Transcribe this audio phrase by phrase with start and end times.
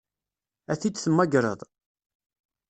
[0.71, 1.59] Ad t-id-temmagreḍ?